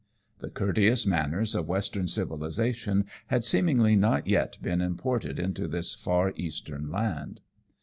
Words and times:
The 0.39 0.49
courteous 0.49 1.05
manners 1.05 1.53
of 1.53 1.67
Western 1.67 2.07
civilization 2.07 3.05
had 3.27 3.45
seemingly 3.45 3.95
not 3.95 4.25
yet 4.25 4.57
been 4.59 4.81
imported 4.81 5.37
into 5.37 5.67
this 5.67 5.93
far 5.93 6.33
Eastern 6.35 6.89
land. 6.91 7.39